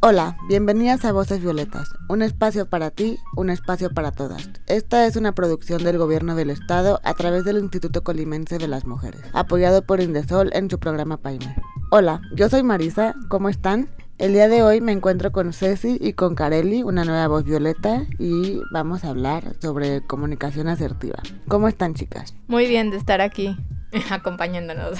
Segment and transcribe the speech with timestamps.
[0.00, 4.48] Hola, bienvenidas a Voces Violetas, un espacio para ti, un espacio para todas.
[4.68, 8.86] Esta es una producción del Gobierno del Estado a través del Instituto Colimense de las
[8.86, 11.56] Mujeres, apoyado por Indesol en su programa Paime.
[11.90, 13.88] Hola, yo soy Marisa, ¿cómo están?
[14.18, 18.06] El día de hoy me encuentro con Ceci y con Carelli, una nueva voz violeta,
[18.20, 21.18] y vamos a hablar sobre comunicación asertiva.
[21.48, 22.36] ¿Cómo están, chicas?
[22.46, 23.56] Muy bien de estar aquí,
[24.10, 24.96] acompañándonos.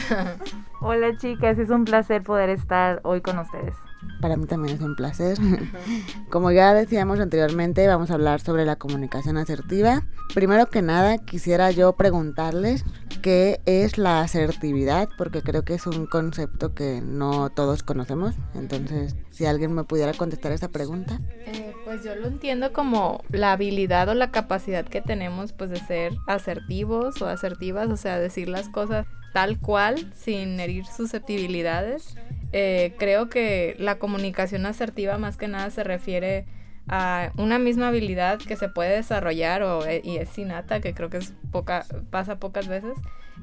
[0.81, 3.77] Hola, chicas, es un placer poder estar hoy con ustedes.
[4.21, 5.39] Para mí también es un placer.
[6.31, 10.03] Como ya decíamos anteriormente, vamos a hablar sobre la comunicación asertiva.
[10.35, 12.85] Primero que nada, quisiera yo preguntarles
[13.23, 18.35] qué es la asertividad, porque creo que es un concepto que no todos conocemos.
[18.55, 21.21] Entonces, si alguien me pudiera contestar esa pregunta.
[21.47, 25.81] Eh, pues yo lo entiendo como la habilidad o la capacidad que tenemos pues de
[25.81, 32.17] ser asertivos o asertivas, o sea, decir las cosas tal cual, sin herir susceptibilidades
[32.53, 36.47] eh, creo que la comunicación asertiva más que nada se refiere
[36.89, 41.11] a una misma habilidad que se puede desarrollar o, eh, y es innata, que creo
[41.11, 42.97] que es poca, pasa pocas veces,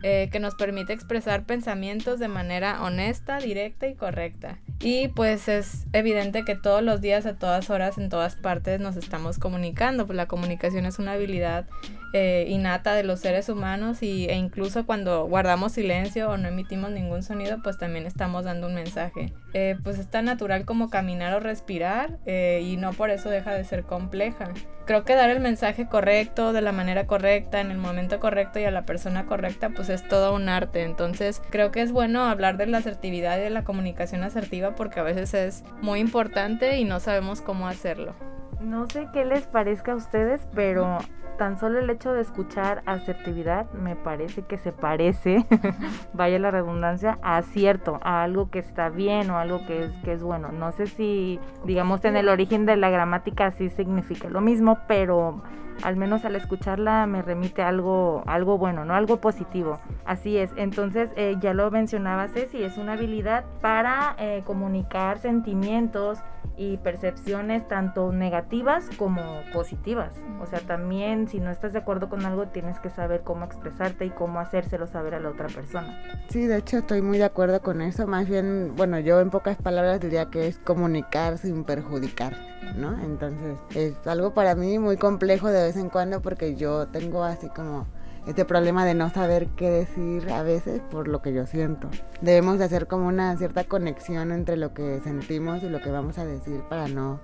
[0.03, 4.57] eh, que nos permite expresar pensamientos de manera honesta, directa y correcta.
[4.79, 8.97] Y pues es evidente que todos los días, a todas horas, en todas partes nos
[8.97, 11.67] estamos comunicando, pues la comunicación es una habilidad
[12.13, 16.91] eh, innata de los seres humanos y, e incluso cuando guardamos silencio o no emitimos
[16.91, 19.33] ningún sonido, pues también estamos dando un mensaje.
[19.53, 23.53] Eh, pues es tan natural como caminar o respirar eh, y no por eso deja
[23.53, 24.49] de ser compleja.
[24.85, 28.65] Creo que dar el mensaje correcto, de la manera correcta, en el momento correcto y
[28.65, 30.83] a la persona correcta, pues es todo un arte.
[30.83, 34.99] Entonces creo que es bueno hablar de la asertividad y de la comunicación asertiva porque
[34.99, 38.13] a veces es muy importante y no sabemos cómo hacerlo.
[38.61, 40.99] No sé qué les parezca a ustedes, pero
[41.37, 45.45] tan solo el hecho de escuchar asertividad me parece que se parece,
[46.13, 50.13] vaya la redundancia, a cierto, a algo que está bien o algo que es, que
[50.13, 50.51] es bueno.
[50.51, 55.41] No sé si, digamos, en el origen de la gramática sí significa lo mismo, pero
[55.83, 58.95] al menos al escucharla me remite a algo, algo bueno, ¿no?
[58.95, 59.79] Algo positivo.
[60.05, 60.51] Así es.
[60.55, 66.19] Entonces, eh, ya lo mencionaba Ceci, es una habilidad para eh, comunicar sentimientos
[66.57, 70.13] y percepciones tanto negativas como positivas.
[70.41, 74.05] O sea, también si no estás de acuerdo con algo, tienes que saber cómo expresarte
[74.05, 75.99] y cómo hacérselo saber a la otra persona.
[76.29, 78.07] Sí, de hecho estoy muy de acuerdo con eso.
[78.07, 82.37] Más bien, bueno, yo en pocas palabras diría que es comunicar sin perjudicar,
[82.77, 82.97] ¿no?
[83.03, 87.49] Entonces, es algo para mí muy complejo de vez en cuando porque yo tengo así
[87.49, 87.87] como
[88.27, 91.89] este problema de no saber qué decir a veces por lo que yo siento.
[92.21, 96.17] Debemos de hacer como una cierta conexión entre lo que sentimos y lo que vamos
[96.17, 97.19] a decir para no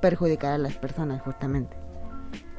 [0.00, 1.76] perjudicar a las personas justamente.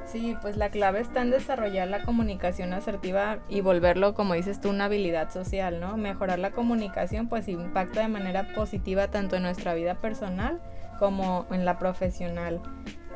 [0.06, 4.69] Sí, pues la clave está en desarrollar la comunicación asertiva y volverlo, como dices tú,
[4.69, 5.97] una habilidad social, ¿no?
[5.97, 10.62] Mejorar la comunicación pues impacta de manera positiva tanto en nuestra vida personal
[11.00, 12.62] como en la profesional.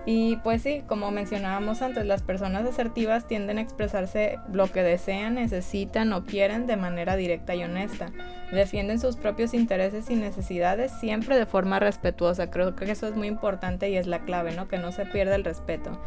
[0.05, 5.35] Y pues sí, como mencionábamos antes, las personas asertivas tienden a expresarse lo que desean,
[5.35, 8.11] necesitan o quieren de manera directa y honesta.
[8.51, 12.49] Defienden sus propios intereses y necesidades siempre de forma respetuosa.
[12.49, 14.67] Creo que eso es muy importante y es la clave, ¿no?
[14.67, 15.99] Que no se pierda el respeto.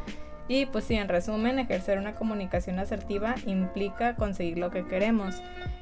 [0.48, 5.40] Y pues sí, en resumen, ejercer una comunicación asertiva implica conseguir lo que queremos.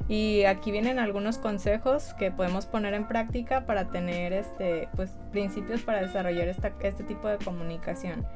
[0.09, 5.83] Y aquí vienen algunos consejos que podemos poner en práctica para tener este, pues, principios
[5.83, 8.27] para desarrollar esta, este tipo de comunicación.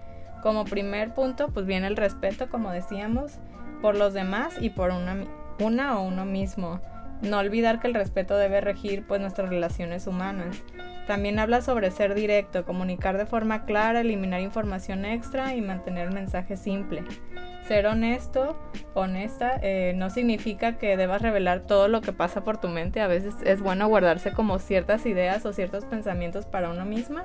[0.43, 3.39] Como primer punto, pues viene el respeto, como decíamos,
[3.83, 5.17] por los demás y por una,
[5.59, 6.81] una o uno mismo.
[7.23, 10.63] No olvidar que el respeto debe regir pues nuestras relaciones humanas.
[11.07, 16.15] También habla sobre ser directo, comunicar de forma clara, eliminar información extra y mantener el
[16.15, 17.05] mensaje simple.
[17.69, 18.57] Ser honesto,
[18.95, 23.01] honesta, eh, no significa que debas revelar todo lo que pasa por tu mente.
[23.01, 27.25] A veces es bueno guardarse como ciertas ideas o ciertos pensamientos para uno misma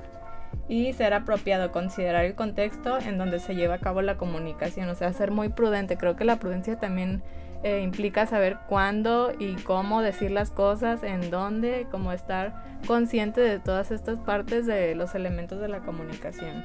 [0.67, 4.95] y ser apropiado, considerar el contexto en donde se lleva a cabo la comunicación, o
[4.95, 5.97] sea, ser muy prudente.
[5.97, 7.23] Creo que la prudencia también
[7.63, 13.59] eh, implica saber cuándo y cómo decir las cosas, en dónde, cómo estar consciente de
[13.59, 16.63] todas estas partes de los elementos de la comunicación.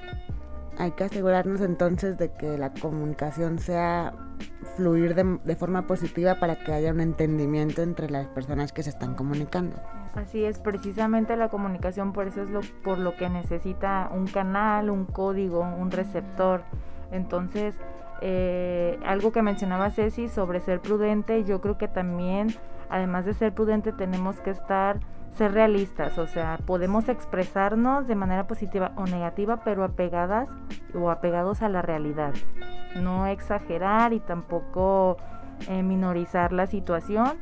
[0.78, 4.12] Hay que asegurarnos entonces de que la comunicación sea
[4.76, 8.90] fluir de, de, forma positiva para que haya un entendimiento entre las personas que se
[8.90, 9.76] están comunicando.
[10.14, 14.90] Así es, precisamente la comunicación por eso es lo, por lo que necesita un canal,
[14.90, 16.62] un código, un receptor.
[17.10, 17.74] Entonces,
[18.20, 22.48] eh, algo que mencionaba Ceci sobre ser prudente, yo creo que también,
[22.90, 25.00] además de ser prudente, tenemos que estar,
[25.34, 30.48] ser realistas, o sea, podemos expresarnos de manera positiva o negativa, pero apegadas
[30.94, 32.34] o apegados a la realidad.
[33.00, 35.16] No exagerar y tampoco
[35.68, 37.38] eh, minorizar la situación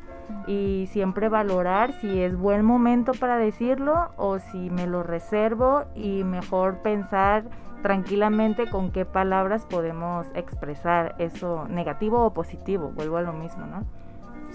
[0.47, 6.23] y siempre valorar si es buen momento para decirlo o si me lo reservo y
[6.23, 7.43] mejor pensar
[7.81, 13.85] tranquilamente con qué palabras podemos expresar eso negativo o positivo, vuelvo a lo mismo, ¿no?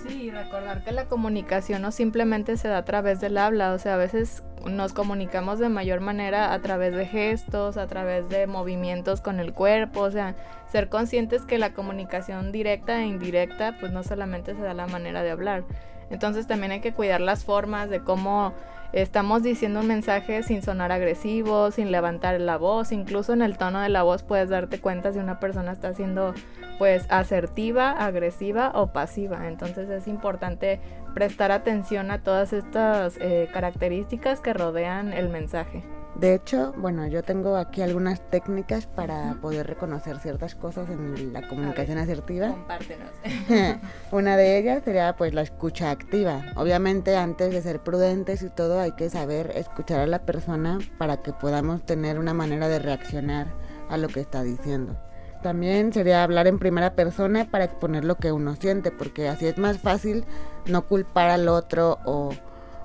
[0.06, 3.95] Sí, recordar que la comunicación no simplemente se da a través del habla, o sea,
[3.95, 9.21] a veces nos comunicamos de mayor manera a través de gestos, a través de movimientos
[9.21, 10.37] con el cuerpo, o sea,
[10.71, 15.23] ser conscientes que la comunicación directa e indirecta pues no solamente se da la manera
[15.23, 15.65] de hablar.
[16.10, 18.55] Entonces también hay que cuidar las formas de cómo
[18.93, 23.81] estamos diciendo un mensaje sin sonar agresivo, sin levantar la voz, incluso en el tono
[23.81, 26.34] de la voz puedes darte cuenta si una persona está siendo
[26.78, 29.49] pues asertiva, agresiva o pasiva.
[29.49, 30.81] Entonces es importante
[31.14, 35.82] prestar atención a todas estas eh, características que rodean el mensaje.
[36.19, 41.47] De hecho, bueno, yo tengo aquí algunas técnicas para poder reconocer ciertas cosas en la
[41.47, 42.49] comunicación asertiva.
[42.49, 43.11] Compártenos.
[44.11, 46.44] Una de ellas sería pues la escucha activa.
[46.56, 51.19] Obviamente antes de ser prudentes y todo hay que saber escuchar a la persona para
[51.19, 53.47] que podamos tener una manera de reaccionar
[53.88, 54.97] a lo que está diciendo.
[55.44, 59.56] También sería hablar en primera persona para exponer lo que uno siente, porque así es
[59.56, 60.25] más fácil
[60.67, 62.31] no culpar al otro o,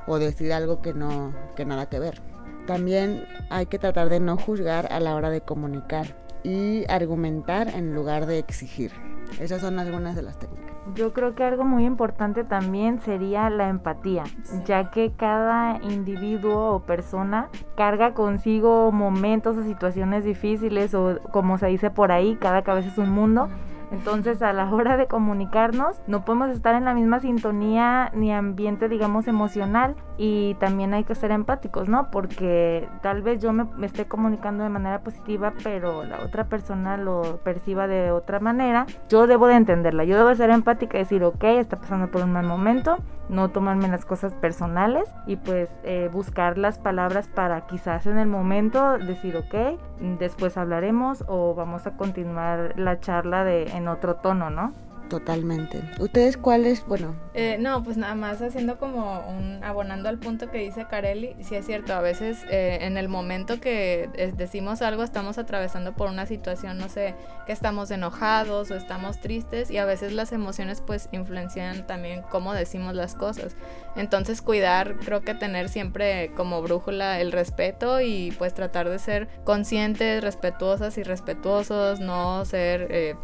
[0.06, 2.33] o decir algo que no que nada que ver.
[2.66, 7.94] También hay que tratar de no juzgar a la hora de comunicar y argumentar en
[7.94, 8.92] lugar de exigir.
[9.40, 10.74] Esas son algunas de las técnicas.
[10.96, 14.26] Yo creo que algo muy importante también sería la empatía,
[14.66, 21.68] ya que cada individuo o persona carga consigo momentos o situaciones difíciles o como se
[21.68, 23.48] dice por ahí, cada cabeza es un mundo.
[23.94, 28.90] Entonces, a la hora de comunicarnos, no podemos estar en la misma sintonía ni ambiente,
[28.90, 32.10] digamos, emocional y también hay que ser empáticos, ¿no?
[32.10, 37.38] Porque tal vez yo me, esté comunicando de manera positiva, pero la otra persona lo
[37.44, 38.88] perciba de otra manera.
[39.10, 42.34] Yo debo de entenderla, yo debo ser empática y decir, ok, está pasando por un
[42.34, 42.98] mal momento,
[43.30, 48.28] no tomarme las cosas personales y pues eh, buscar las palabras para quizás en el
[48.28, 49.80] momento decir, ok,
[50.20, 54.74] después hablaremos o vamos a continuar la charla de, en otro tono, ¿no?
[55.10, 55.82] Totalmente.
[56.00, 56.86] ¿Ustedes cuáles?
[56.86, 57.16] Bueno.
[57.34, 61.56] Eh, no, pues nada más haciendo como un, abonando al punto que dice Carelli, sí
[61.56, 66.26] es cierto, a veces eh, en el momento que decimos algo estamos atravesando por una
[66.26, 67.16] situación, no sé,
[67.46, 72.54] que estamos enojados o estamos tristes y a veces las emociones pues influencian también cómo
[72.54, 73.56] decimos las cosas.
[73.96, 79.28] Entonces cuidar, creo que tener siempre como brújula el respeto y pues tratar de ser
[79.44, 82.88] conscientes, respetuosas y respetuosos, no ser...
[82.90, 83.16] Eh,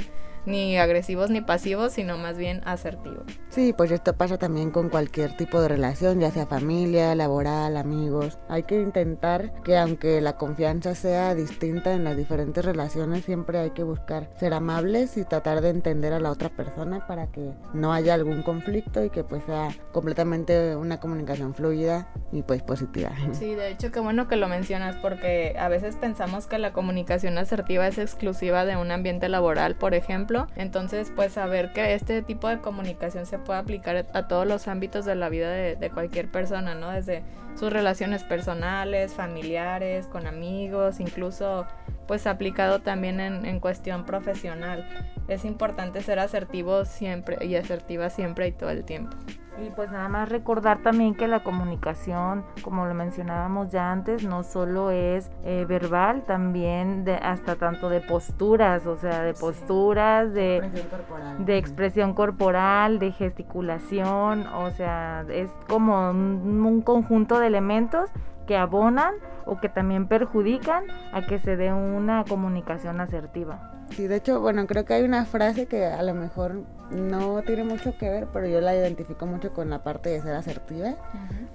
[0.49, 3.23] ni agresivos ni pasivos, sino más bien asertivos.
[3.49, 8.37] Sí, pues esto pasa también con cualquier tipo de relación, ya sea familia, laboral, amigos.
[8.49, 13.71] Hay que intentar que aunque la confianza sea distinta en las diferentes relaciones, siempre hay
[13.71, 17.93] que buscar ser amables y tratar de entender a la otra persona para que no
[17.93, 23.11] haya algún conflicto y que pues sea completamente una comunicación fluida y pues positiva.
[23.39, 27.37] Sí, de hecho qué bueno que lo mencionas porque a veces pensamos que la comunicación
[27.37, 32.47] asertiva es exclusiva de un ambiente laboral, por ejemplo, entonces, pues saber que este tipo
[32.47, 36.75] de comunicación se puede aplicar a todos los ámbitos de la vida de, cualquier persona,
[36.75, 36.89] ¿no?
[36.91, 37.23] Desde
[37.55, 41.65] sus relaciones personales, familiares, con amigos, incluso
[42.09, 44.83] pues aplicado también en, en, cuestión profesional.
[45.27, 49.15] Es importante ser asertivo siempre y asertiva siempre y todo el tiempo.
[49.63, 54.41] Y pues nada más recordar también que la comunicación, como lo mencionábamos ya antes, no
[54.41, 60.57] solo es eh, verbal, también de, hasta tanto de posturas, o sea, de posturas, de
[60.57, 68.09] expresión, de expresión corporal, de gesticulación, o sea, es como un conjunto de elementos
[68.49, 69.13] que abonan
[69.49, 73.71] o que también perjudican a que se dé una comunicación asertiva.
[73.89, 77.63] Sí, de hecho, bueno, creo que hay una frase que a lo mejor no tiene
[77.63, 80.95] mucho que ver, pero yo la identifico mucho con la parte de ser asertiva,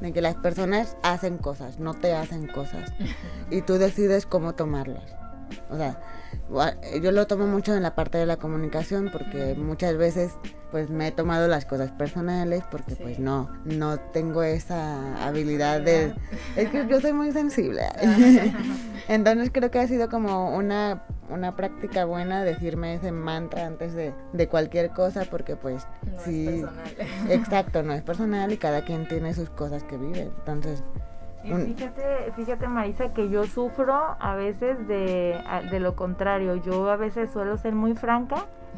[0.01, 2.93] de que las personas hacen cosas, no te hacen cosas,
[3.51, 5.24] y tú decides cómo tomarlas.
[5.71, 5.99] O sea,
[7.01, 10.33] yo lo tomo mucho en la parte de la comunicación porque muchas veces
[10.71, 16.13] pues me he tomado las cosas personales porque pues no, no tengo esa habilidad de...
[16.57, 17.83] Es que yo soy muy sensible.
[19.09, 24.13] Entonces creo que ha sido como una, una práctica buena decirme ese mantra antes de,
[24.33, 27.31] de cualquier cosa porque pues No sí, es personal.
[27.31, 30.23] exacto, no es personal y cada quien tiene sus cosas que vive.
[30.23, 30.83] Entonces,
[31.45, 35.39] Y Un- fíjate, fíjate Marisa que yo sufro a veces de,
[35.71, 36.57] de lo contrario.
[36.57, 38.37] Yo a veces suelo ser muy franca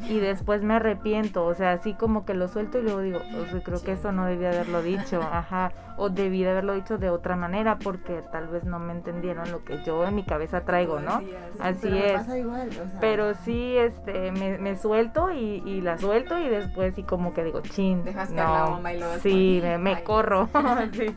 [0.09, 1.45] y después me arrepiento.
[1.45, 4.11] O sea, así como que lo suelto y luego digo, "O sea, creo que eso
[4.11, 5.21] no debía haberlo dicho.
[5.31, 5.71] Ajá.
[5.99, 9.63] O debí de haberlo dicho de otra manera porque tal vez no me entendieron lo
[9.63, 11.21] que yo en mi cabeza traigo, ¿no?
[11.59, 12.13] Así pero es.
[12.13, 16.49] pasa igual, o sea, Pero sí, este, me, me suelto y, y la suelto y
[16.49, 19.77] después sí como que digo, chin, Dejas caer no, la bomba y luego sí, me,
[19.79, 20.49] me "Ay, corro.
[20.93, 21.15] Sí.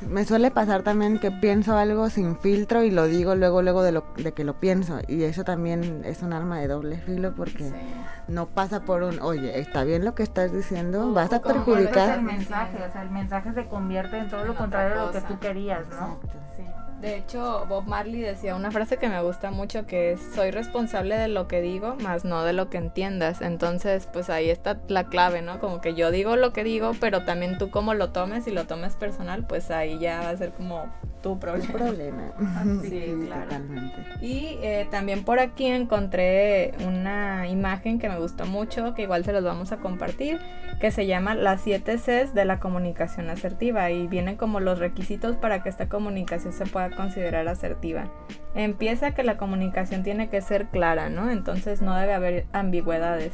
[0.00, 3.90] Me suele pasar también que pienso algo sin filtro y lo digo luego luego de
[3.92, 7.64] lo de que lo pienso y eso también es un arma de doble filo porque
[7.68, 7.74] Sí.
[8.28, 12.18] no pasa por un, oye, está bien lo que estás diciendo, O- vas a perjudicar.
[12.18, 15.12] el mensaje, o sea, el mensaje se convierte en todo En lo contrario de lo
[15.12, 15.94] que tú querías, ¿no?
[15.94, 16.28] Exacto.
[16.56, 16.62] Sí.
[17.00, 21.16] De hecho, Bob Marley decía una frase que me gusta mucho que es soy responsable
[21.16, 23.40] de lo que digo, más no de lo que entiendas.
[23.40, 25.60] Entonces, pues ahí está la clave, ¿no?
[25.60, 28.66] Como que yo digo lo que digo, pero también tú como lo tomes y lo
[28.66, 30.86] tomes personal, pues ahí ya va a ser como
[31.22, 31.72] tu problema.
[31.72, 32.32] problema.
[32.82, 33.42] Sí, claro.
[33.42, 34.04] totalmente.
[34.20, 39.32] Y eh, también por aquí encontré una imagen que me gustó mucho, que igual se
[39.32, 40.38] los vamos a compartir,
[40.80, 45.36] que se llama las 7 Cs de la comunicación asertiva y vienen como los requisitos
[45.36, 48.04] para que esta comunicación se pueda considerar asertiva.
[48.54, 51.30] Empieza que la comunicación tiene que ser clara, ¿no?
[51.30, 53.32] Entonces no debe haber ambigüedades.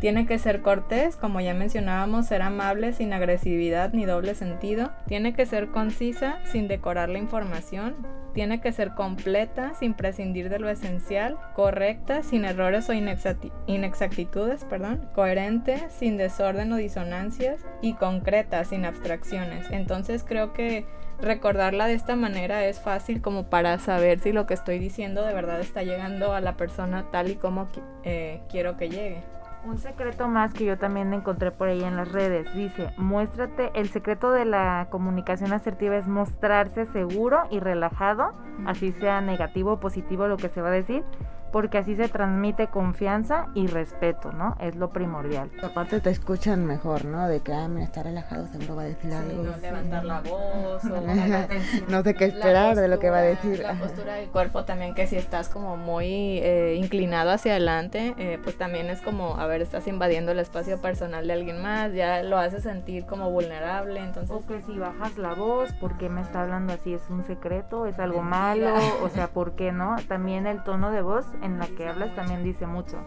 [0.00, 4.92] Tiene que ser cortés, como ya mencionábamos, ser amable, sin agresividad ni doble sentido.
[5.06, 7.94] Tiene que ser concisa, sin decorar la información.
[8.32, 11.36] Tiene que ser completa, sin prescindir de lo esencial.
[11.54, 15.06] Correcta, sin errores o inexacti- inexactitudes, perdón.
[15.14, 17.66] Coherente, sin desorden o disonancias.
[17.82, 19.66] Y concreta, sin abstracciones.
[19.70, 20.86] Entonces creo que
[21.22, 25.34] recordarla de esta manera es fácil como para saber si lo que estoy diciendo de
[25.34, 27.68] verdad está llegando a la persona tal y como
[28.04, 29.22] eh, quiero que llegue.
[29.62, 32.52] Un secreto más que yo también encontré por ahí en las redes.
[32.54, 38.32] Dice, muéstrate, el secreto de la comunicación asertiva es mostrarse seguro y relajado,
[38.64, 41.04] así sea negativo o positivo lo que se va a decir,
[41.52, 44.56] porque así se transmite confianza y respeto, ¿no?
[44.60, 45.50] Es lo primordial.
[45.62, 47.26] Aparte te escuchan mejor, ¿no?
[47.28, 49.42] De que, ah, mira, está relajado, seguro va a decir Sí, algo.
[49.44, 51.00] no levantar la voz o
[51.88, 53.58] no sé qué esperar de lo que va a postura- decir.
[53.60, 58.38] La postura del cuerpo también, que si estás como muy eh, inclinado hacia adelante, eh,
[58.42, 62.22] pues también es como, a ver, estás invadiendo el espacio personal de alguien más, ya
[62.22, 64.30] lo hace sentir como vulnerable, entonces...
[64.30, 66.94] O que si bajas la voz, ¿por qué me está hablando así?
[66.94, 67.86] ¿Es un secreto?
[67.86, 68.74] ¿Es algo malo?
[69.02, 69.96] O sea, ¿por qué no?
[70.08, 72.98] También el tono de voz en la que hablas también dice mucho.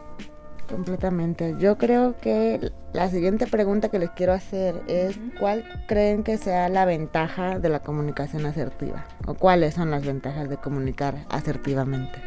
[0.70, 1.56] Completamente.
[1.60, 5.20] Yo creo que la siguiente pregunta que les quiero hacer es.
[5.40, 9.04] ¿cuál creen que sea la ventaja de la comunicación asertiva?
[9.28, 12.18] ¿O cuáles son las ventajas de comunicar asertivamente?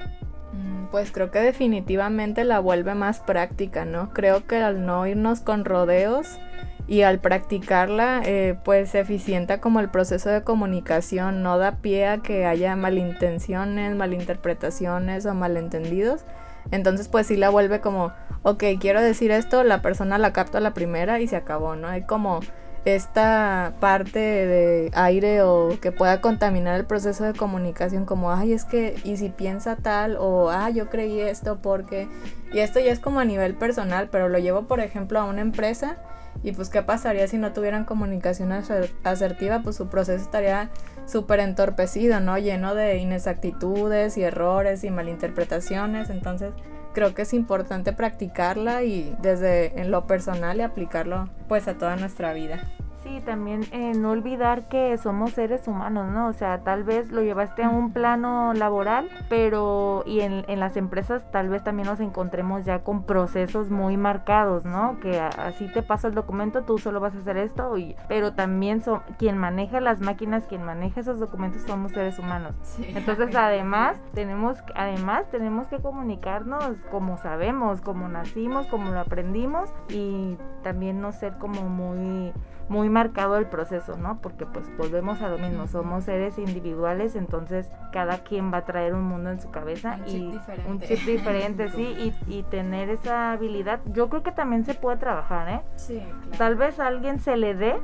[0.52, 4.12] Mm, Pues creo que definitivamente la vuelve más práctica, ¿no?
[4.12, 6.38] Creo que al no irnos con rodeos
[6.88, 12.06] y al practicarla, eh, pues se eficienta como el proceso de comunicación, no da pie
[12.06, 16.24] a que haya malintenciones, malinterpretaciones o malentendidos.
[16.70, 18.12] Entonces, pues sí la vuelve como,
[18.42, 21.88] ok, quiero decir esto, la persona la capta la primera y se acabó, ¿no?
[21.88, 22.40] Hay como
[22.84, 28.64] esta parte de aire o que pueda contaminar el proceso de comunicación como, ay, es
[28.64, 32.06] que, y si piensa tal, o, ah, yo creí esto porque,
[32.52, 35.40] y esto ya es como a nivel personal, pero lo llevo, por ejemplo, a una
[35.40, 35.96] empresa
[36.42, 39.60] y pues, ¿qué pasaría si no tuvieran comunicación aser- asertiva?
[39.62, 40.70] Pues su proceso estaría
[41.06, 42.38] súper entorpecido, ¿no?
[42.38, 46.52] Lleno de inexactitudes y errores y malinterpretaciones, entonces
[46.94, 51.96] creo que es importante practicarla y desde en lo personal y aplicarlo pues a toda
[51.96, 52.60] nuestra vida.
[53.06, 56.26] Sí, también eh, no olvidar que somos seres humanos, ¿no?
[56.26, 60.76] O sea, tal vez lo llevaste a un plano laboral, pero y en, en las
[60.76, 64.98] empresas tal vez también nos encontremos ya con procesos muy marcados, ¿no?
[64.98, 68.82] Que así te paso el documento, tú solo vas a hacer esto, y, pero también
[68.82, 72.56] son, quien maneja las máquinas, quien maneja esos documentos somos seres humanos.
[72.88, 80.36] Entonces, además, tenemos, además, tenemos que comunicarnos como sabemos, como nacimos, como lo aprendimos y
[80.64, 82.32] también no ser como muy
[82.68, 84.18] muy marcado el proceso, ¿no?
[84.20, 88.94] Porque pues volvemos a lo mismo, somos seres individuales, entonces cada quien va a traer
[88.94, 90.70] un mundo en su cabeza Un chip y diferente.
[90.70, 94.96] un chip diferente, sí, y, y tener esa habilidad, yo creo que también se puede
[94.96, 95.60] trabajar, ¿eh?
[95.76, 96.38] Sí, claro.
[96.38, 97.76] Tal vez a alguien se le dé,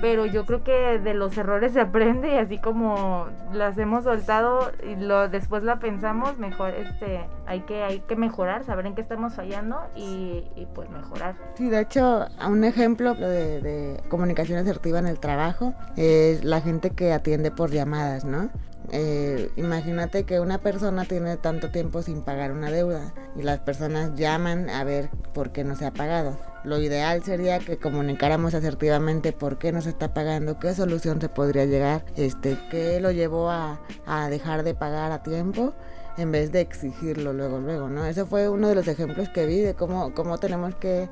[0.00, 4.70] pero yo creo que de los errores se aprende y así como las hemos soltado
[4.86, 9.00] y lo después la pensamos, mejor este hay que hay que mejorar, saber en qué
[9.00, 11.36] estamos fallando y, y pues mejorar.
[11.54, 16.42] Sí, de hecho, a un ejemplo de, de comunicación comunicación asertiva en el trabajo es
[16.42, 18.50] la gente que atiende por llamadas, ¿no?
[18.90, 24.16] Eh, imagínate que una persona tiene tanto tiempo sin pagar una deuda y las personas
[24.16, 26.36] llaman a ver por qué no se ha pagado.
[26.64, 31.28] Lo ideal sería que comunicáramos asertivamente por qué no se está pagando, qué solución se
[31.28, 35.72] podría llegar, este, qué lo llevó a, a dejar de pagar a tiempo
[36.18, 38.04] en vez de exigirlo luego, luego, ¿no?
[38.06, 41.08] Ese fue uno de los ejemplos que vi de cómo, cómo tenemos que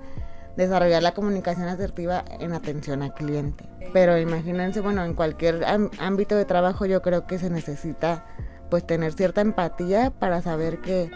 [0.56, 3.68] desarrollar la comunicación asertiva en atención al cliente.
[3.92, 8.26] Pero imagínense, bueno, en cualquier ámbito de trabajo yo creo que se necesita
[8.70, 11.10] pues tener cierta empatía para saber que,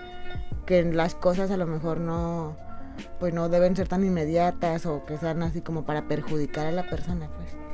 [0.66, 2.56] que las cosas a lo mejor no
[3.18, 6.88] pues no deben ser tan inmediatas o que sean así como para perjudicar a la
[6.88, 7.67] persona, pues.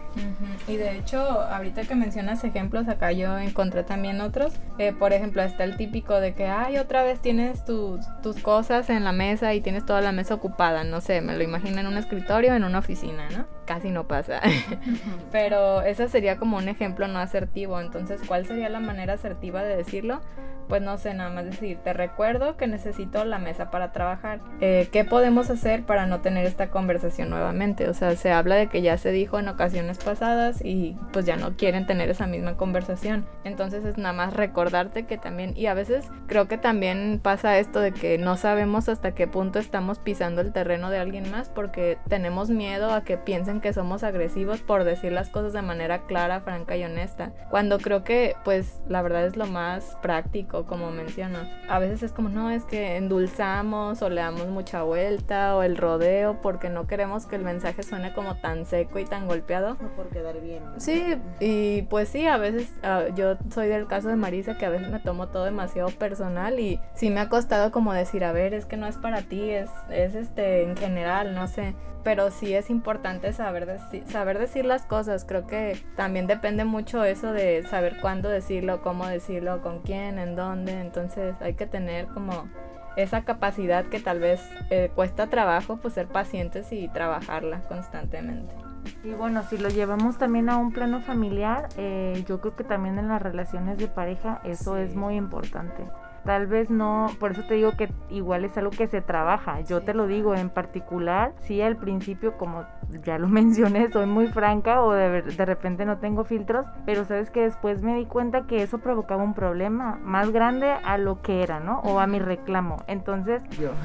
[0.69, 4.53] Y de hecho, ahorita que mencionas ejemplos, acá yo encontré también otros.
[4.79, 8.91] Eh, por ejemplo, está el típico de que, ay, otra vez tienes tus, tus cosas
[8.91, 10.85] en la mesa y tienes toda la mesa ocupada.
[10.85, 13.47] No sé, me lo imagino en un escritorio, en una oficina, ¿no?
[13.65, 14.41] Casi no pasa.
[15.33, 17.81] Pero ese sería como un ejemplo no asertivo.
[17.81, 20.21] Entonces, ¿cuál sería la manera asertiva de decirlo?
[20.69, 24.41] pues no sé, nada más decir, te recuerdo que necesito la mesa para trabajar.
[24.61, 27.89] Eh, ¿Qué podemos hacer para no tener esta conversación nuevamente?
[27.89, 31.37] O sea, se habla de que ya se dijo en ocasiones pasadas y pues ya
[31.37, 33.27] no quieren tener esa misma conversación.
[33.45, 37.81] Entonces es nada más recordarte que también, y a veces creo que también pasa esto
[37.81, 41.99] de que no sabemos hasta qué punto estamos pisando el terreno de alguien más porque
[42.09, 46.41] tenemos miedo a que piensen que somos agresivos por decir las cosas de manera clara,
[46.41, 47.33] franca y honesta.
[47.51, 51.49] Cuando creo que pues la verdad es lo más práctico como menciona.
[51.69, 55.77] A veces es como, no, es que endulzamos o le damos mucha vuelta o el
[55.77, 59.73] rodeo porque no queremos que el mensaje suene como tan seco y tan golpeado.
[59.73, 60.63] O por quedar bien.
[60.79, 64.71] Sí, y pues sí, a veces uh, yo soy del caso de Marisa que a
[64.71, 68.55] veces me tomo todo demasiado personal y sí me ha costado como decir, a ver,
[68.55, 72.55] es que no es para ti, es, es este en general, no sé pero sí
[72.55, 75.25] es importante saber, decir, saber decir las cosas.
[75.25, 80.37] Creo que también depende mucho eso de saber cuándo decirlo, cómo decirlo, con quién, en
[80.37, 80.81] dónde.
[80.81, 82.49] Entonces hay que tener como
[82.97, 88.55] esa capacidad que tal vez eh, cuesta trabajo, pues ser pacientes y trabajarla constantemente.
[89.03, 92.99] Y bueno, si lo llevamos también a un plano familiar, eh, yo creo que también
[92.99, 95.85] en las relaciones de pareja eso es muy importante
[96.25, 99.61] tal vez no, por eso te digo que igual es algo que se trabaja.
[99.61, 102.65] Yo te lo digo en particular, sí al principio como
[103.05, 107.31] ya lo mencioné, soy muy franca o de, de repente no tengo filtros, pero sabes
[107.31, 111.43] que después me di cuenta que eso provocaba un problema más grande a lo que
[111.43, 111.81] era, ¿no?
[111.81, 112.83] O a mi reclamo.
[112.87, 113.43] Entonces,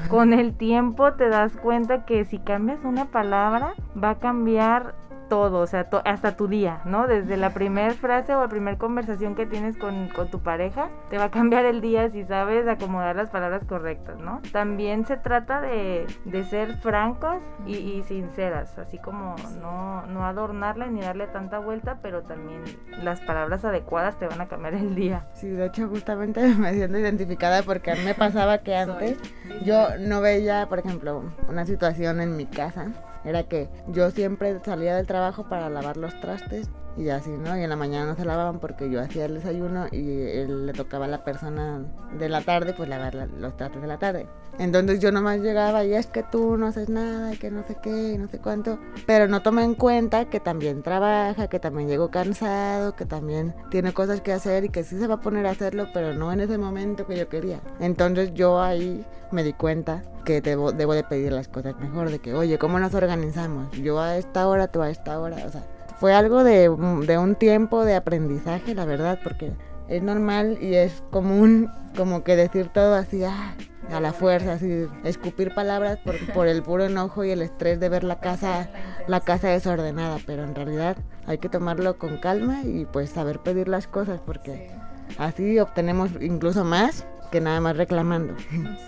[0.08, 4.94] con el tiempo te das cuenta que si cambias una palabra va a cambiar
[5.30, 7.06] todo, o sea, hasta tu día, ¿no?
[7.06, 11.16] Desde la primera frase o la primera conversación que tienes con, con, tu pareja, te
[11.16, 14.42] va a cambiar el día si sabes acomodar las palabras correctas, ¿no?
[14.52, 20.90] También se trata de, de ser francos y, y, sinceras, así como no, no adornarle
[20.90, 22.62] ni darle tanta vuelta, pero también
[23.02, 25.28] las palabras adecuadas te van a cambiar el día.
[25.34, 29.16] Sí, de hecho justamente me siento identificada porque me pasaba que antes
[29.64, 32.88] yo no veía, por ejemplo, una situación en mi casa
[33.24, 37.56] era que yo siempre salía del trabajo para lavar los trastes y así, ¿no?
[37.56, 40.72] Y en la mañana no se lavaban porque yo hacía el desayuno y él le
[40.72, 41.82] tocaba a la persona
[42.18, 44.26] de la tarde, pues lavar los trastes de la tarde.
[44.58, 47.76] Entonces yo nomás llegaba y es que tú no haces nada y que no sé
[47.82, 48.78] qué y no sé cuánto.
[49.06, 53.92] Pero no tomé en cuenta que también trabaja, que también llegó cansado, que también tiene
[53.92, 56.40] cosas que hacer y que sí se va a poner a hacerlo, pero no en
[56.40, 57.60] ese momento que yo quería.
[57.78, 62.18] Entonces yo ahí me di cuenta que debo, debo de pedir las cosas mejor, de
[62.18, 63.70] que, oye, ¿cómo nos organizamos?
[63.78, 65.64] Yo a esta hora, tú a esta hora, o sea
[66.00, 66.70] fue algo de,
[67.06, 69.52] de un tiempo de aprendizaje, la verdad, porque
[69.86, 73.54] es normal y es común como que decir todo así ah,
[73.92, 77.90] a la fuerza, así escupir palabras por, por, el puro enojo y el estrés de
[77.90, 78.70] ver la casa,
[79.08, 83.68] la casa desordenada, pero en realidad hay que tomarlo con calma y pues saber pedir
[83.68, 84.70] las cosas porque
[85.18, 88.34] así obtenemos incluso más que nada más reclamando.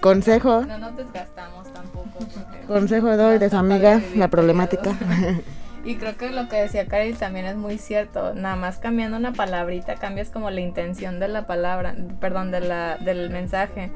[0.01, 0.63] Consejo.
[0.63, 2.09] No nos desgastamos tampoco.
[2.67, 4.97] Consejo doy de su amiga, la problemática.
[5.85, 8.35] Y creo que lo que decía Karel también es muy cierto.
[8.35, 12.97] Nada más cambiando una palabrita cambias como la intención de la palabra, perdón, de la,
[12.99, 13.91] del mensaje.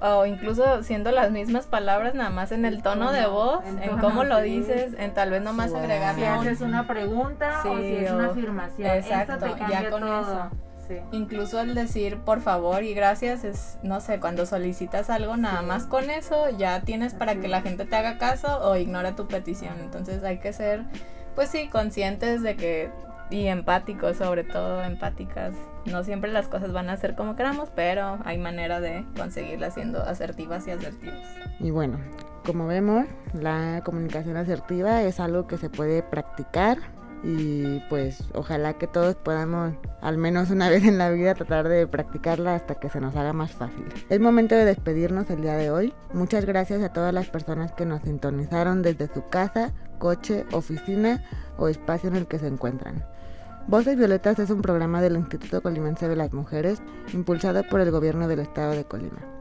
[0.00, 4.24] O incluso siendo las mismas palabras, nada más en el tono de voz, en, cómo
[4.24, 6.22] lo dices, en tal vez nomás agregarle.
[6.22, 8.90] Si haces una pregunta o si es una afirmación.
[8.90, 10.50] Exacto, ya con eso.
[11.12, 15.84] Incluso el decir por favor y gracias es, no sé, cuando solicitas algo, nada más
[15.84, 19.74] con eso ya tienes para que la gente te haga caso o ignora tu petición.
[19.80, 20.84] Entonces hay que ser
[21.38, 22.90] pues sí, conscientes de que
[23.30, 25.54] y empáticos, sobre todo empáticas.
[25.84, 30.02] No siempre las cosas van a ser como queramos, pero hay manera de conseguirlas siendo
[30.02, 31.28] asertivas y asertivas.
[31.60, 32.00] Y bueno,
[32.44, 36.78] como vemos, la comunicación asertiva es algo que se puede practicar
[37.22, 41.86] y pues ojalá que todos podamos al menos una vez en la vida tratar de
[41.86, 43.84] practicarla hasta que se nos haga más fácil.
[44.08, 45.94] Es momento de despedirnos el día de hoy.
[46.12, 51.24] Muchas gracias a todas las personas que nos sintonizaron desde su casa, coche, oficina
[51.56, 53.04] o espacio en el que se encuentran.
[53.66, 56.80] Voces Violetas es un programa del Instituto Colimense de las Mujeres
[57.12, 59.37] impulsado por el gobierno del estado de Colima.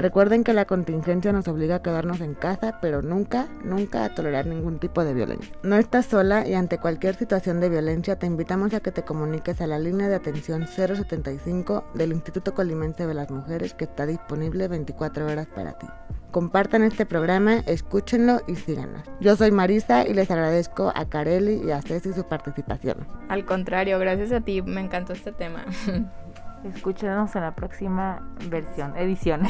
[0.00, 4.46] Recuerden que la contingencia nos obliga a quedarnos en casa, pero nunca, nunca a tolerar
[4.46, 5.54] ningún tipo de violencia.
[5.62, 9.60] No estás sola y ante cualquier situación de violencia te invitamos a que te comuniques
[9.60, 14.68] a la línea de atención 075 del Instituto Colimense de las Mujeres que está disponible
[14.68, 15.86] 24 horas para ti.
[16.30, 19.02] Compartan este programa, escúchenlo y síganos.
[19.20, 23.06] Yo soy Marisa y les agradezco a Carelli y a Ceci su participación.
[23.28, 25.66] Al contrario, gracias a ti, me encantó este tema.
[26.64, 29.42] Escúchenos en la próxima versión, edición.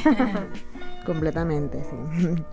[1.06, 2.44] Completamente, sí.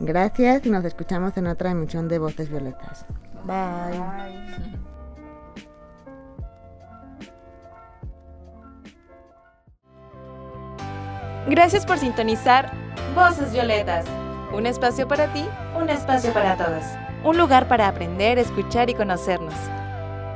[0.00, 3.04] Gracias y nos escuchamos en otra emisión de Voces Violetas.
[3.44, 4.00] Bye.
[11.48, 12.70] Gracias por sintonizar
[13.14, 14.06] Voces Violetas.
[14.52, 15.44] Un espacio para ti,
[15.76, 16.84] un espacio para todos.
[17.24, 19.54] Un lugar para aprender, escuchar y conocernos.